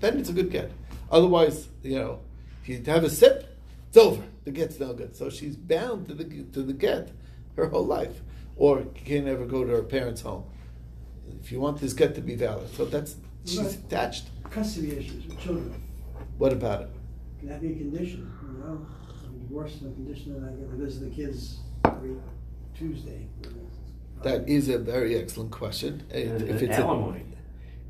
Then 0.00 0.18
it's 0.18 0.30
a 0.30 0.32
good 0.32 0.50
get. 0.50 0.70
Otherwise, 1.10 1.68
you 1.82 1.98
know, 1.98 2.20
if 2.62 2.68
you 2.70 2.82
have 2.86 3.04
a 3.04 3.10
sip, 3.10 3.54
it's 3.88 3.98
over. 3.98 4.22
The 4.44 4.50
get's 4.50 4.80
no 4.80 4.94
good. 4.94 5.14
So 5.14 5.28
she's 5.28 5.56
bound 5.56 6.08
to 6.08 6.14
the 6.14 6.24
to 6.24 6.62
the 6.62 6.72
get 6.72 7.10
her 7.56 7.66
whole 7.68 7.84
life, 7.84 8.22
or 8.56 8.82
can't 8.94 9.28
ever 9.28 9.44
go 9.44 9.62
to 9.62 9.70
her 9.72 9.82
parents' 9.82 10.22
home. 10.22 10.44
If 11.42 11.52
you 11.52 11.60
want 11.60 11.80
this 11.80 11.92
get 11.92 12.14
to 12.14 12.22
be 12.22 12.34
valid, 12.34 12.74
so 12.74 12.86
that's 12.86 13.16
she's 13.44 13.74
attached. 13.74 14.24
Custody 14.50 14.96
issues 14.96 15.26
with 15.26 15.38
children, 15.40 15.74
What 16.38 16.52
about 16.52 16.82
it? 16.82 16.90
Can 17.44 17.52
that 17.52 17.60
be 17.60 17.72
a 17.72 17.76
condition, 17.76 18.32
you 18.42 18.58
know? 18.58 18.86
Divorce 19.46 19.74
is 19.74 19.82
a 19.82 19.90
condition 19.90 20.40
that 20.40 20.48
I 20.48 20.52
get 20.56 20.70
to 20.70 20.76
visit 20.76 21.10
the 21.10 21.14
kids 21.14 21.58
every 21.84 22.16
Tuesday. 22.74 23.26
That 24.22 24.48
is 24.48 24.70
a 24.70 24.78
very 24.78 25.18
excellent 25.18 25.50
question. 25.50 26.04
And 26.10 26.40
If 26.40 26.62
an 26.62 26.70
it's 26.70 26.78
a, 26.78 26.82
alimony. 26.82 27.24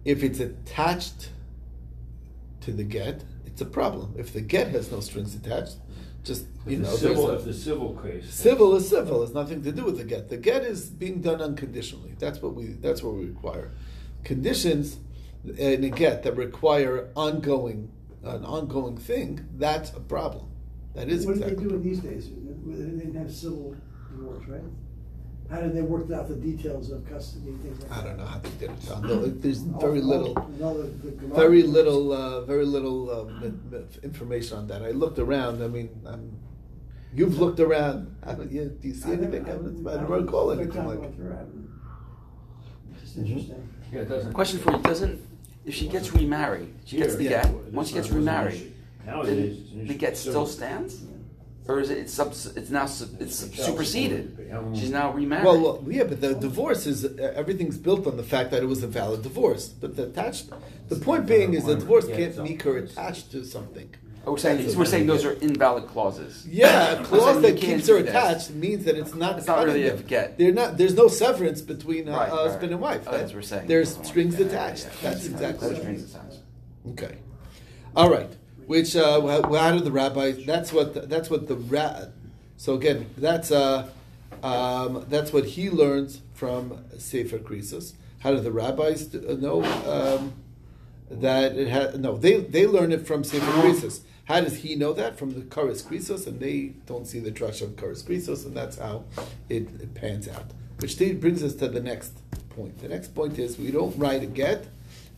if 0.04 0.24
it's 0.24 0.40
attached 0.40 1.30
to 2.62 2.72
the 2.72 2.82
get, 2.82 3.22
it's 3.46 3.60
a 3.60 3.66
problem. 3.66 4.14
If 4.18 4.32
the 4.32 4.40
get 4.40 4.68
has 4.68 4.90
no 4.90 4.98
strings 4.98 5.36
attached, 5.36 5.76
just 6.24 6.46
you 6.66 6.78
know, 6.78 6.90
the 6.90 6.96
civil, 6.96 7.26
there's 7.28 7.40
if 7.42 7.46
the 7.46 7.54
civil 7.54 7.94
case. 8.02 8.34
civil 8.34 8.74
is 8.74 8.88
civil. 8.88 9.22
It's 9.22 9.34
nothing 9.34 9.62
to 9.62 9.70
do 9.70 9.84
with 9.84 9.98
the 9.98 10.04
get. 10.04 10.30
The 10.30 10.38
get 10.38 10.64
is 10.64 10.88
being 10.88 11.20
done 11.20 11.40
unconditionally. 11.40 12.16
That's 12.18 12.42
what 12.42 12.54
we. 12.54 12.64
That's 12.64 13.02
what 13.02 13.14
we 13.14 13.26
require. 13.26 13.70
Conditions 14.24 14.98
in 15.58 15.84
a 15.84 15.90
get 15.90 16.22
that 16.24 16.34
require 16.34 17.10
ongoing, 17.14 17.92
an 18.24 18.44
ongoing 18.44 18.96
thing. 18.96 19.46
That's 19.56 19.90
a 19.90 20.00
problem. 20.00 20.46
That 20.94 21.08
is 21.08 21.26
What 21.26 21.34
do 21.34 21.40
they 21.40 21.46
exactly. 21.46 21.68
do 21.68 21.74
in 21.76 21.82
these 21.82 21.98
days? 22.00 22.30
They 22.30 22.74
didn't 22.74 23.14
have 23.16 23.30
civil 23.32 23.76
divorce, 24.10 24.44
right? 24.48 24.62
How 25.50 25.60
did 25.60 25.74
they 25.76 25.82
work 25.82 26.10
out 26.10 26.28
the 26.28 26.36
details 26.36 26.90
of 26.90 27.04
custody 27.06 27.48
and 27.48 27.60
things 27.62 27.80
like 27.80 27.90
that? 27.90 27.98
I 27.98 28.04
don't 28.04 28.16
know 28.16 28.24
how 28.24 28.38
they 28.38 28.48
did 28.58 28.70
it. 28.70 28.80
John. 28.80 29.02
No, 29.02 29.26
There's 29.26 29.58
very 29.58 30.00
little. 30.00 30.32
all 30.62 30.74
the- 30.74 30.84
the 31.04 31.10
Gemara- 31.10 31.34
very 31.36 31.62
little, 31.64 32.12
uh, 32.12 32.40
very 32.46 32.64
little 32.64 33.10
uh, 33.10 33.26
m- 33.44 33.60
m- 33.72 33.84
information 34.02 34.56
on 34.58 34.66
that. 34.68 34.82
I 34.82 34.92
looked 34.92 35.18
around. 35.18 35.62
I 35.62 35.66
mean, 35.68 35.90
I'm, 36.06 36.32
you've 37.14 37.38
looked 37.38 37.60
around. 37.60 38.14
Haven't 38.24 38.52
you? 38.52 38.70
Do 38.80 38.88
you 38.88 38.94
see 38.94 39.08
I 39.12 39.16
never- 39.16 39.24
anything? 39.36 39.44
I, 39.46 39.50
haven't, 39.50 39.86
I 39.86 39.90
I 39.90 39.96
don't 39.96 40.08
don't- 40.10 40.24
recall 40.24 40.50
every 40.50 40.64
anything 40.64 40.86
like. 40.86 41.00
go 41.02 41.10
through, 41.10 41.32
I 41.32 41.36
haven't- 41.36 41.68
It's 42.92 43.00
just 43.02 43.16
interesting. 43.18 43.68
Yeah, 43.92 44.00
it 44.00 44.08
doesn't. 44.08 44.32
Question 44.32 44.60
for 44.60 44.72
you: 44.72 44.78
Doesn't 44.82 45.20
if 45.64 45.74
she 45.74 45.88
gets 45.88 46.12
remarried, 46.12 46.68
she 46.84 46.96
gets 46.96 47.16
the 47.16 47.24
Yeah. 47.24 47.42
get. 47.44 47.72
Once 47.72 47.88
she 47.88 47.94
gets 47.94 48.10
remarried, 48.10 48.72
Nowadays, 49.06 49.58
it's 49.58 49.70
an 49.72 49.78
then 49.78 49.86
the 49.88 49.94
get 49.94 50.16
still 50.16 50.46
stands, 50.46 51.02
or 51.68 51.80
is 51.80 51.90
it 51.90 51.98
it's 51.98 52.12
subs, 52.12 52.46
it's 52.56 52.70
now 52.70 52.84
it's 53.20 53.36
superseded? 53.64 54.36
She's 54.74 54.90
now 54.90 55.12
remarried. 55.12 55.44
Well, 55.44 55.60
well, 55.60 55.84
yeah, 55.88 56.04
but 56.04 56.20
the 56.20 56.34
divorce 56.34 56.86
is 56.86 57.04
uh, 57.04 57.32
everything's 57.34 57.78
built 57.78 58.06
on 58.06 58.16
the 58.16 58.22
fact 58.22 58.50
that 58.50 58.62
it 58.62 58.66
was 58.66 58.82
a 58.82 58.86
valid 58.86 59.22
divorce. 59.22 59.68
But 59.68 59.96
the 59.96 60.04
attached, 60.04 60.46
the 60.88 60.96
point 60.96 61.26
being 61.26 61.54
is 61.54 61.64
the 61.64 61.76
divorce 61.76 62.06
can't 62.06 62.36
make 62.42 62.62
her 62.62 62.76
attached 62.78 63.30
to 63.32 63.44
something. 63.44 63.90
Oh, 64.26 64.32
we're 64.32 64.38
saying 64.38 64.76
we're 64.76 64.84
saying 64.86 65.06
those 65.06 65.24
are 65.24 65.32
invalid 65.32 65.86
clauses. 65.88 66.46
Yeah, 66.48 67.00
a 67.00 67.04
clause 67.04 67.42
that 67.42 67.58
keeps 67.58 67.86
her 67.88 67.98
attached 67.98 68.50
means 68.50 68.84
that 68.86 68.96
it's 68.96 69.14
not. 69.14 69.36
It's 69.38 69.46
not 69.46 69.64
really 69.66 69.86
a 69.86 69.96
get. 69.98 70.38
They're 70.38 70.52
not. 70.52 70.78
There's 70.78 70.94
no 70.94 71.08
severance 71.08 71.60
between 71.60 72.08
uh, 72.08 72.16
Right, 72.16 72.28
husband 72.30 72.62
right. 72.62 72.70
and 72.72 72.80
wife. 72.80 73.02
Oh, 73.06 73.12
that's 73.12 73.24
what 73.24 73.34
we're 73.34 73.42
saying. 73.42 73.68
There's 73.68 73.96
strings 74.06 74.38
yeah, 74.38 74.46
attached. 74.46 74.86
yeah, 74.86 74.92
yeah. 75.02 75.10
That's 75.10 75.26
exactly 75.26 75.68
There's 75.68 75.80
strings 75.80 76.14
attached. 76.14 76.38
Okay, 76.92 77.18
all 77.94 78.10
right. 78.10 78.30
Which 78.66 78.96
uh, 78.96 79.20
how 79.20 79.72
did 79.72 79.84
the 79.84 79.92
rabbis? 79.92 80.44
That's 80.46 80.72
what 80.72 80.94
the, 80.94 81.00
that's 81.00 81.28
what 81.28 81.46
the 81.48 81.56
ra- 81.56 82.06
So 82.56 82.74
again, 82.74 83.10
that's 83.18 83.50
uh, 83.50 83.90
um, 84.42 85.04
that's 85.10 85.34
what 85.34 85.44
he 85.44 85.68
learns 85.68 86.22
from 86.32 86.82
Sefer 86.96 87.38
Krisos. 87.38 87.92
How 88.20 88.32
do 88.32 88.40
the 88.40 88.52
rabbis 88.52 89.12
know 89.12 89.62
um, 89.86 90.32
that 91.10 91.56
it 91.58 91.68
had? 91.68 92.00
No, 92.00 92.16
they 92.16 92.40
they 92.40 92.66
learn 92.66 92.90
it 92.90 93.06
from 93.06 93.22
Sefer 93.22 93.44
Krisos. 93.60 94.00
How 94.24 94.40
does 94.40 94.56
he 94.56 94.74
know 94.74 94.94
that 94.94 95.18
from 95.18 95.34
the 95.34 95.42
Karis 95.42 95.84
Krisos? 95.84 96.26
And 96.26 96.40
they 96.40 96.72
don't 96.86 97.06
see 97.06 97.20
the 97.20 97.30
drush 97.30 97.60
of 97.60 97.70
Karis 97.76 98.02
Krisos, 98.02 98.46
and 98.46 98.56
that's 98.56 98.78
how 98.78 99.04
it, 99.48 99.68
it 99.80 99.94
pans 99.94 100.28
out. 100.28 100.46
Which 100.78 100.98
brings 101.20 101.42
us 101.42 101.54
to 101.56 101.68
the 101.68 101.80
next 101.80 102.12
point. 102.50 102.78
The 102.78 102.88
next 102.88 103.14
point 103.14 103.38
is 103.38 103.58
we 103.58 103.70
don't 103.70 103.96
write 103.98 104.22
a 104.22 104.26
get 104.26 104.66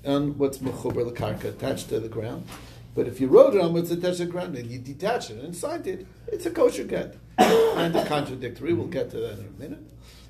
on 0.05 0.37
what's 0.39 0.59
mechuber 0.59 1.11
lekarka 1.11 1.45
attached 1.45 1.89
to 1.91 2.01
the 2.01 2.09
ground. 2.09 2.47
But 2.95 3.07
if 3.07 3.21
you 3.21 3.29
wrote 3.29 3.55
it 3.55 3.61
on 3.61 3.75
what's 3.75 3.91
attached 3.91 4.19
to 4.19 4.25
the 4.25 4.33
ground 4.33 4.57
and 4.57 4.71
you 4.71 4.79
detach 4.79 5.31
it 5.31 5.43
and 5.43 5.55
signed 5.55 5.87
it, 5.87 6.07
it's 6.29 6.47
a 6.47 6.51
kosher 6.51 6.85
get. 6.85 7.17
and 7.39 7.95
the 7.95 8.05
contradictory. 8.05 8.73
We'll 8.73 8.87
get 8.87 9.11
to 9.11 9.19
that 9.19 9.39
in 9.39 9.47
a 9.47 9.61
minute. 9.61 9.85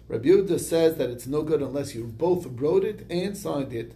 Rabbi 0.08 0.28
Yehuda 0.28 0.60
says 0.60 0.96
that 0.96 1.10
it's 1.10 1.26
no 1.26 1.42
good 1.42 1.62
unless 1.62 1.94
you 1.94 2.04
both 2.04 2.46
wrote 2.46 2.84
it 2.84 3.06
and 3.10 3.36
signed 3.36 3.72
it 3.72 3.92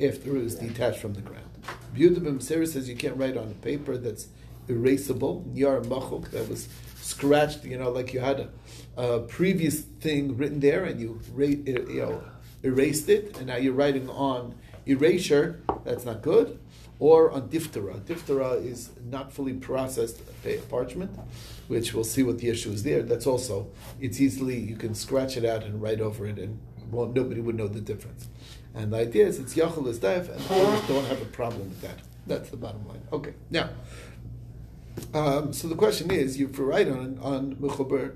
after 0.00 0.36
it 0.36 0.42
was 0.42 0.54
detached 0.56 0.98
from 0.98 1.14
the 1.14 1.20
ground. 1.20 1.53
Yehuda 1.94 2.22
ben 2.24 2.38
Beseira 2.38 2.66
says 2.66 2.88
you 2.88 2.96
can't 2.96 3.16
write 3.16 3.36
on 3.36 3.54
paper 3.54 3.96
that's 3.96 4.28
erasable, 4.68 5.44
yar 5.54 5.80
machuk, 5.80 6.30
that 6.30 6.48
was 6.48 6.68
scratched, 6.96 7.64
you 7.64 7.78
know, 7.78 7.90
like 7.90 8.12
you 8.12 8.20
had 8.20 8.40
a, 8.40 8.48
a 8.96 9.20
previous 9.20 9.80
thing 9.80 10.36
written 10.36 10.60
there 10.60 10.84
and 10.84 11.00
you, 11.00 11.20
ra- 11.32 11.46
er, 11.46 11.50
you 11.90 12.00
know, 12.00 12.24
erased 12.62 13.08
it, 13.08 13.36
and 13.36 13.46
now 13.46 13.56
you're 13.56 13.74
writing 13.74 14.08
on 14.08 14.54
erasure, 14.86 15.60
that's 15.84 16.04
not 16.04 16.22
good. 16.22 16.58
Or 17.00 17.30
on 17.32 17.48
diphthera. 17.48 18.00
Diphthera 18.00 18.64
is 18.64 18.90
not 19.10 19.32
fully 19.32 19.52
processed 19.52 20.20
parchment, 20.70 21.10
which 21.66 21.92
we'll 21.92 22.04
see 22.04 22.22
what 22.22 22.38
the 22.38 22.48
issue 22.48 22.70
is 22.70 22.84
there. 22.84 23.02
That's 23.02 23.26
also, 23.26 23.66
it's 24.00 24.20
easily, 24.20 24.58
you 24.58 24.76
can 24.76 24.94
scratch 24.94 25.36
it 25.36 25.44
out 25.44 25.64
and 25.64 25.82
write 25.82 26.00
over 26.00 26.26
it, 26.26 26.38
and 26.38 26.60
well, 26.90 27.06
nobody 27.06 27.40
would 27.40 27.56
know 27.56 27.66
the 27.66 27.80
difference. 27.80 28.28
And 28.74 28.92
the 28.92 28.98
idea 28.98 29.26
is 29.26 29.38
it's 29.38 29.54
Yachal 29.54 29.86
is 29.86 30.00
Daif, 30.00 30.28
and 30.28 30.40
others 30.50 30.88
don't 30.88 31.06
have 31.06 31.22
a 31.22 31.26
problem 31.26 31.68
with 31.68 31.80
that. 31.82 31.98
That's 32.26 32.50
the 32.50 32.56
bottom 32.56 32.86
line. 32.88 33.02
Okay, 33.12 33.34
now, 33.50 33.70
um, 35.12 35.52
so 35.52 35.68
the 35.68 35.76
question 35.76 36.10
is, 36.10 36.38
you 36.38 36.48
for 36.48 36.64
write 36.64 36.88
on 36.88 37.18
on 37.22 37.56
mechuber, 37.56 38.14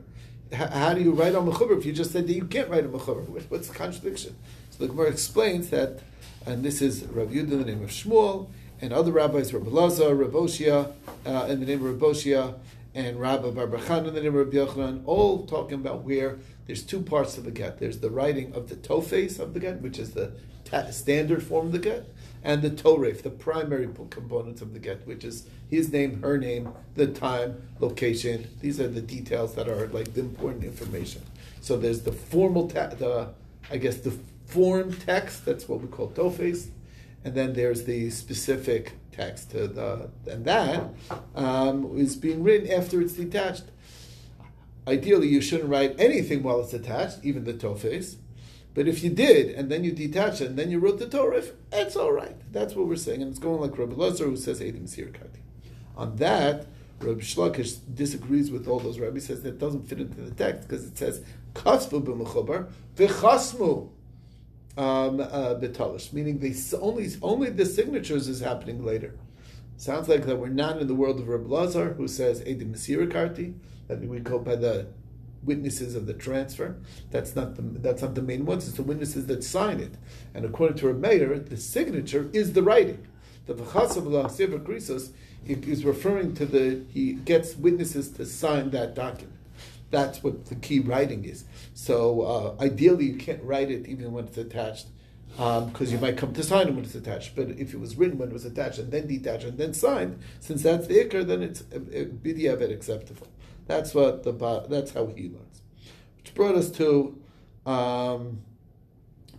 h- 0.50 0.58
how 0.70 0.94
do 0.94 1.00
you 1.00 1.12
write 1.12 1.34
on 1.34 1.46
mechuber 1.46 1.78
if 1.78 1.86
you 1.86 1.92
just 1.92 2.10
said 2.12 2.26
that 2.26 2.32
you 2.32 2.44
can't 2.44 2.68
write 2.68 2.84
on 2.84 2.90
mechuber? 2.90 3.26
What's 3.50 3.68
the 3.68 3.74
contradiction? 3.74 4.34
So 4.70 4.78
the 4.78 4.88
Gemara 4.88 5.08
explains 5.10 5.70
that, 5.70 6.00
and 6.46 6.64
this 6.64 6.82
is 6.82 7.04
Rav 7.04 7.28
Yudah 7.28 7.52
in 7.52 7.58
the 7.58 7.64
name 7.64 7.82
of 7.82 7.90
Shmuel, 7.90 8.48
and 8.80 8.92
other 8.92 9.12
rabbis, 9.12 9.52
Rabbi 9.52 9.70
Lazar, 9.70 10.14
Rav 10.14 10.30
Oshia, 10.30 10.92
uh, 11.26 11.46
in 11.48 11.60
the 11.60 11.66
name 11.66 11.84
of 11.84 12.00
Rav 12.00 12.12
Oshia, 12.12 12.54
and 12.94 13.20
Rabbi 13.20 13.50
bar 13.50 13.66
bar 13.66 13.80
Chana 13.80 14.08
in 14.08 14.14
the 14.14 14.20
name 14.22 14.34
of 14.36 14.46
Rabbi 14.46 14.56
Yochanan, 14.56 15.02
all 15.04 15.46
talking 15.46 15.74
about 15.74 16.02
where 16.02 16.38
there's 16.68 16.82
two 16.82 17.00
parts 17.00 17.38
of 17.38 17.44
the 17.44 17.50
get. 17.50 17.78
There's 17.78 17.98
the 17.98 18.10
writing 18.10 18.52
of 18.52 18.68
the 18.68 18.76
tofes 18.76 19.40
of 19.40 19.54
the 19.54 19.58
get, 19.58 19.80
which 19.80 19.98
is 19.98 20.10
the 20.12 20.32
ta- 20.66 20.90
standard 20.90 21.42
form 21.42 21.66
of 21.68 21.72
the 21.72 21.78
get, 21.78 22.14
and 22.44 22.60
the 22.60 22.70
toref, 22.70 23.22
the 23.22 23.30
primary 23.30 23.88
po- 23.88 24.04
components 24.10 24.60
of 24.60 24.75
the 24.75 24.78
get, 24.78 25.06
which 25.06 25.25
is 25.25 25.46
his 25.70 25.90
name, 25.90 26.20
her 26.22 26.37
name, 26.37 26.68
the 26.94 27.06
time, 27.06 27.62
location. 27.80 28.48
These 28.60 28.80
are 28.80 28.87
the 28.87 29.00
details 29.00 29.54
that 29.54 29.66
are 29.66 29.87
like 29.88 30.12
the 30.12 30.20
important 30.20 30.62
information. 30.62 31.22
So 31.62 31.78
there's 31.78 32.02
the 32.02 32.12
formal, 32.12 32.68
te- 32.68 32.96
the 32.96 33.30
I 33.70 33.78
guess 33.78 33.96
the 33.96 34.12
form 34.44 34.92
text. 34.92 35.46
That's 35.46 35.70
what 35.70 35.80
we 35.80 35.88
call 35.88 36.08
tofes, 36.08 36.68
and 37.25 37.34
then 37.34 37.54
there's 37.54 37.84
the 37.84 38.10
specific 38.10 38.92
text 39.10 39.52
to 39.52 39.66
the, 39.68 40.10
and 40.30 40.44
that 40.44 40.84
um, 41.34 41.98
is 41.98 42.14
being 42.14 42.42
written 42.42 42.70
after 42.70 43.00
it's 43.00 43.14
detached. 43.14 43.64
Ideally, 44.88 45.28
you 45.28 45.42
shouldn't 45.42 45.68
write 45.68 45.95
anything 46.00 46.42
while 46.42 46.61
it's 46.61 46.73
attached, 46.73 47.18
even 47.23 47.45
the 47.45 47.52
tofes. 47.52 48.16
But 48.73 48.88
if 48.88 49.04
you 49.04 49.11
did, 49.11 49.54
and 49.54 49.71
then 49.71 49.85
you 49.85 49.92
detach 49.92 50.40
it, 50.40 50.47
and 50.47 50.59
then 50.59 50.71
you 50.71 50.78
wrote 50.78 50.99
the 50.99 51.07
Torah, 51.07 51.42
it's 51.71 51.95
all 51.95 52.12
right. 52.12 52.37
That's 52.50 52.75
what 52.75 52.87
we're 52.87 52.97
saying. 52.97 53.21
And 53.21 53.30
it's 53.30 53.38
going 53.38 53.61
like 53.61 53.76
Rabbi 53.76 53.95
Lazar, 53.95 54.25
who 54.25 54.37
says 54.37 54.61
Eidei 54.61 54.80
Mesirah 54.80 55.12
Karsei. 55.12 55.40
On 55.95 56.16
that, 56.16 56.66
Rabbi 57.00 57.21
Shlakish 57.21 57.80
disagrees 57.95 58.50
with 58.50 58.66
all 58.66 58.80
those 58.80 58.99
rabbis, 58.99 59.26
says 59.26 59.42
that 59.42 59.59
doesn't 59.59 59.88
fit 59.88 60.00
into 60.00 60.23
the 60.23 60.30
text 60.30 60.66
because 60.66 60.87
it 60.87 60.97
says, 60.97 61.23
Kasvu 61.52 62.02
b'mechubar, 62.02 62.71
v'chasmu 62.97 63.90
um, 64.78 65.21
uh, 65.21 65.59
meaning 66.12 66.38
they 66.38 66.54
only, 66.80 67.09
only 67.21 67.50
the 67.50 67.66
signatures 67.66 68.26
is 68.26 68.40
happening 68.40 68.85
later. 68.85 69.14
Sounds 69.76 70.09
like 70.09 70.25
that 70.26 70.37
we're 70.37 70.49
not 70.49 70.80
in 70.80 70.87
the 70.87 70.95
world 70.95 71.21
of 71.21 71.28
Rabbi 71.28 71.49
Lazar, 71.49 71.95
who 71.95 72.09
says 72.09 72.40
Eidei 72.42 72.73
Mesirah 72.73 73.11
Karsei, 73.11 73.54
that 73.88 74.00
we 74.00 74.21
go 74.21 74.38
by 74.38 74.57
the 74.57 74.87
witnesses 75.42 75.95
of 75.95 76.07
the 76.07 76.14
transfer. 76.14 76.76
That's 77.11 77.35
not 77.35 77.57
the 77.57 77.62
that's 77.62 78.02
not 78.02 78.14
the 78.14 78.23
main 78.23 78.45
ones. 78.45 78.68
It's 78.68 78.76
the 78.76 78.83
witnesses 78.83 79.26
that 79.26 79.45
sign 79.45 79.80
it. 79.80 79.95
And 80.35 80.45
according 80.45 80.78
to 80.78 80.88
a 80.88 80.95
mayor, 80.95 81.38
the 81.38 81.57
signature 81.57 82.28
is 82.33 82.52
the 82.52 82.62
writing. 82.62 83.07
The 83.47 83.54
v'chasav 83.54 84.62
krisos 84.64 85.12
is 85.47 85.85
referring 85.85 86.35
to 86.35 86.47
the 86.47 86.85
he 86.92 87.14
gets 87.14 87.57
witnesses 87.57 88.11
to 88.12 88.26
sign 88.26 88.71
that 88.71 88.95
document. 88.95 89.35
That's 89.90 90.23
what 90.23 90.47
the 90.47 90.54
key 90.54 90.80
writing 90.80 91.25
is. 91.25 91.45
So 91.73 92.23
uh, 92.61 92.62
ideally, 92.62 93.07
you 93.07 93.16
can't 93.16 93.42
write 93.42 93.71
it 93.71 93.88
even 93.88 94.12
when 94.12 94.26
it's 94.26 94.37
attached 94.37 94.88
because 95.37 95.92
you 95.92 95.99
might 95.99 96.16
come 96.16 96.33
to 96.35 96.42
sign 96.42 96.68
it 96.68 96.75
when 96.75 96.85
it's 96.85 96.95
attached. 96.95 97.37
But 97.37 97.50
if 97.50 97.73
it 97.73 97.80
was 97.80 97.97
written 97.97 98.18
when 98.18 98.28
it 98.28 98.33
was 98.33 98.45
attached 98.45 98.78
and 98.78 98.90
then 98.90 99.07
detached 99.07 99.45
and 99.45 99.57
then 99.57 99.73
signed, 99.73 100.18
since 100.40 100.62
that's 100.62 100.88
the 100.88 100.97
ikar, 101.04 101.26
then 101.26 101.42
it's 101.42 101.62
uh, 101.62 101.78
b'diavad 101.78 102.73
acceptable. 102.73 103.28
That's 103.68 103.94
what 103.94 104.25
the 104.25 104.32
that's 104.68 104.92
how 104.92 105.06
he 105.06 105.25
learns. 105.25 105.62
Which 106.16 106.34
brought 106.34 106.56
us 106.56 106.70
to 106.72 107.16
um, 107.66 108.40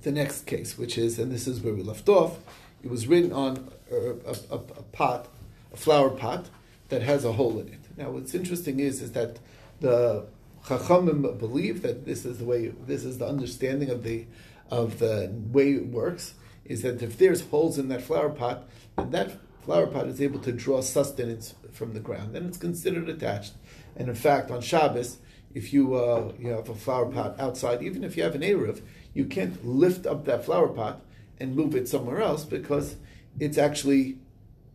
the 0.03 0.11
next 0.11 0.45
case, 0.45 0.77
which 0.77 0.97
is, 0.97 1.19
and 1.19 1.31
this 1.31 1.47
is 1.47 1.59
where 1.59 1.73
we 1.73 1.81
left 1.81 2.07
off. 2.07 2.37
It 2.83 2.89
was 2.89 3.07
written 3.07 3.33
on 3.33 3.69
a, 3.91 3.95
a, 3.95 4.35
a, 4.51 4.55
a 4.55 4.83
pot, 4.93 5.27
a 5.73 5.77
flower 5.77 6.11
pot 6.11 6.45
that 6.89 7.01
has 7.01 7.25
a 7.25 7.33
hole 7.33 7.59
in 7.59 7.67
it. 7.67 7.79
Now, 7.97 8.11
what's 8.11 8.33
interesting 8.33 8.79
is 8.79 9.01
is 9.01 9.11
that 9.13 9.39
the 9.81 10.27
Chachamim 10.65 11.37
believe 11.39 11.81
that 11.81 12.05
this 12.05 12.23
is 12.23 12.37
the 12.37 12.45
way, 12.45 12.67
this 12.67 13.03
is 13.03 13.17
the 13.17 13.27
understanding 13.27 13.89
of 13.89 14.03
the 14.03 14.25
of 14.69 14.99
the 14.99 15.31
way 15.51 15.73
it 15.73 15.87
works. 15.87 16.35
Is 16.65 16.83
that 16.83 17.01
if 17.01 17.17
there's 17.17 17.41
holes 17.41 17.79
in 17.79 17.89
that 17.89 18.03
flower 18.03 18.29
pot, 18.29 18.69
then 18.95 19.09
that 19.09 19.31
flower 19.65 19.87
pot 19.87 20.05
is 20.05 20.21
able 20.21 20.39
to 20.41 20.51
draw 20.51 20.81
sustenance 20.81 21.55
from 21.71 21.93
the 21.93 21.99
ground, 21.99 22.35
and 22.35 22.47
it's 22.47 22.59
considered 22.59 23.09
attached. 23.09 23.53
And 23.99 24.07
in 24.07 24.15
fact, 24.15 24.49
on 24.49 24.61
Shabbos, 24.61 25.17
if 25.53 25.73
you 25.73 25.93
uh, 25.95 26.31
you 26.39 26.49
have 26.49 26.69
a 26.69 26.73
flower 26.75 27.05
pot 27.05 27.39
outside, 27.39 27.83
even 27.83 28.03
if 28.03 28.15
you 28.15 28.23
have 28.23 28.33
an 28.33 28.41
eruv, 28.41 28.81
you 29.13 29.25
can't 29.25 29.63
lift 29.65 30.07
up 30.07 30.25
that 30.25 30.45
flower 30.45 30.69
pot 30.69 31.01
and 31.39 31.55
move 31.55 31.75
it 31.75 31.87
somewhere 31.87 32.21
else 32.21 32.45
because 32.45 32.95
it's 33.39 33.57
actually 33.57 34.17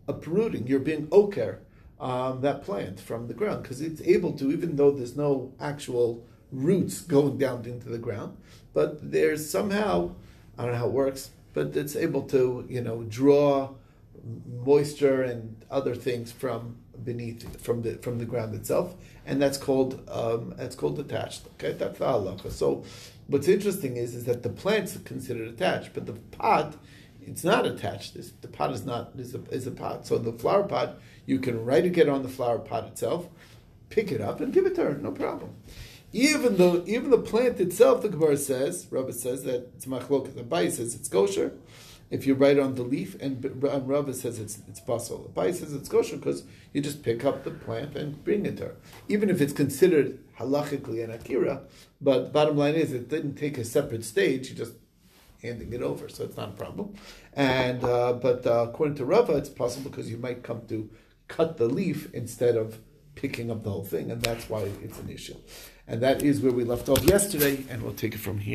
uprooting. 0.07 0.67
You're 0.67 0.81
being 0.81 1.09
oker 1.11 1.61
um, 1.99 2.43
that 2.43 2.65
plant 2.65 3.01
from 3.01 3.27
the 3.29 3.35
ground 3.35 3.63
because 3.63 3.81
it's 3.81 4.03
able 4.03 4.33
to, 4.35 4.53
even 4.53 4.77
though 4.77 4.91
there's 4.91 5.17
no 5.17 5.53
actual 5.59 6.27
roots 6.53 7.01
going 7.01 7.39
down 7.39 7.65
into 7.65 7.89
the 7.89 7.99
ground, 7.99 8.37
but 8.75 9.11
there's 9.11 9.49
somehow 9.49 10.15
I 10.59 10.65
don't 10.65 10.73
know 10.73 10.79
how 10.79 10.87
it 10.87 10.93
works, 10.93 11.31
but 11.55 11.75
it's 11.75 11.97
able 11.97 12.23
to 12.25 12.67
you 12.69 12.83
know 12.83 13.05
draw 13.05 13.71
moisture 14.65 15.23
and 15.23 15.65
other 15.71 15.95
things 15.95 16.31
from 16.31 16.77
beneath 17.05 17.61
from 17.61 17.83
the 17.83 17.95
from 17.97 18.19
the 18.19 18.25
ground 18.25 18.55
itself, 18.55 18.95
and 19.27 19.41
that's 19.41 19.59
called 19.59 20.09
um, 20.11 20.55
that's 20.57 20.77
called 20.77 20.99
attached. 20.99 21.47
Okay, 21.55 21.73
that's 21.73 21.99
the 21.99 22.05
halacha. 22.05 22.51
So, 22.51 22.85
what's 23.27 23.49
interesting 23.49 23.97
is 23.97 24.15
is 24.15 24.25
that 24.25 24.43
the 24.43 24.49
plant's 24.49 24.97
considered 24.99 25.49
attached, 25.49 25.93
but 25.95 26.07
the 26.07 26.13
pot 26.13 26.77
it's 27.27 27.45
not 27.45 27.67
attached. 27.67 28.17
The 28.43 28.49
pot 28.49 28.73
is 28.73 28.85
not 28.85 29.13
is 29.17 29.35
a, 29.35 29.43
is 29.51 29.67
a 29.67 29.71
pot. 29.71 30.07
So 30.07 30.19
the 30.19 30.33
flower 30.33 30.65
pot 30.65 30.99
you 31.27 31.39
can 31.39 31.65
write 31.65 31.87
it 31.87 32.09
on 32.09 32.23
the 32.23 32.29
flower 32.29 32.59
pot 32.59 32.87
itself, 32.87 33.29
pick 33.89 34.13
it 34.13 34.21
up 34.21 34.41
and 34.41 34.53
give 34.53 34.67
it 34.67 34.75
to 34.77 34.85
her, 34.85 34.95
no 34.95 35.11
problem. 35.11 35.55
Even 36.13 36.57
though 36.57 36.85
even 36.87 37.11
the 37.11 37.19
plant 37.19 37.61
itself, 37.61 38.03
the 38.03 38.09
Gemara 38.09 38.37
says, 38.37 38.87
Rabbi 38.91 39.11
says 39.11 39.43
that 39.45 39.71
it's 39.77 39.87
machlok. 39.87 40.29
Abaye 40.29 40.71
says 40.71 40.95
it's 40.95 41.09
kosher 41.09 41.53
if 42.15 42.29
you 42.29 42.35
write 42.35 42.61
on 42.61 42.77
the 42.77 42.85
leaf, 42.85 43.17
and 43.21 43.45
Rava 43.61 44.15
says 44.15 44.39
it's 44.39 44.59
it's 44.69 44.79
possible. 44.79 45.33
Abaye 45.35 45.53
says 45.53 45.73
it's 45.73 45.89
kosher 45.89 46.17
because 46.17 46.45
you 46.73 46.81
just 46.81 47.03
pick 47.03 47.25
up 47.25 47.43
the 47.43 47.51
plant 47.51 47.97
and 47.97 48.23
bring 48.23 48.47
it 48.47 48.57
to 48.59 48.67
her, 48.67 48.77
even 49.09 49.29
if 49.29 49.41
it's 49.41 49.53
considered 49.53 50.21
halachically 50.39 51.03
an 51.03 51.11
akira. 51.11 51.63
But 52.01 52.33
bottom 52.33 52.57
line 52.57 52.77
is, 52.77 52.93
it 52.93 53.09
didn't 53.09 53.35
take 53.35 53.59
a 53.59 53.65
separate 53.65 54.05
stage. 54.05 54.49
You 54.49 54.55
just 54.55 54.75
handing 55.43 55.73
it 55.73 55.83
over, 55.83 56.09
so 56.09 56.23
it's 56.23 56.37
not 56.37 56.51
a 56.51 56.53
problem. 56.53 56.95
And 57.33 57.83
uh, 57.83 58.13
but 58.13 58.47
uh, 58.47 58.67
according 58.69 58.97
to 58.97 59.05
Rava, 59.05 59.37
it's 59.37 59.49
possible 59.49 59.91
because 59.91 60.09
you 60.09 60.17
might 60.17 60.45
come 60.45 60.63
to 60.69 60.89
cut 61.27 61.57
the 61.57 61.67
leaf 61.67 62.15
instead 62.15 62.57
of 62.57 62.79
picking 63.17 63.51
up 63.51 63.65
the 63.65 63.71
whole 63.71 63.85
thing, 63.85 64.13
and 64.13 64.23
that's 64.23 64.49
why 64.49 64.61
it's 64.85 65.01
an 65.01 65.11
issue. 65.11 65.39
And 65.87 66.01
that 66.01 66.23
is 66.23 66.41
where 66.41 66.53
we 66.53 66.65
left 66.65 66.89
off 66.89 67.03
yesterday, 67.03 67.65
and 67.69 67.83
we'll 67.83 67.93
take 68.05 68.15
it 68.15 68.23
from 68.29 68.39
here. 68.39 68.53